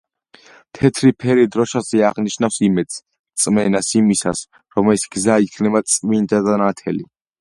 [0.77, 2.97] თეთრი ფერი დროშაზე აღნიშნავს იმედს,
[3.41, 4.41] რწმენას იმისას,
[4.79, 7.07] რომ ეს გზა იქნება წმინდა და ნათელი.